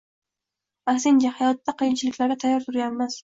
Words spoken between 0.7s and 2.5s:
Aksincha, hayotda qiyinchiliklarga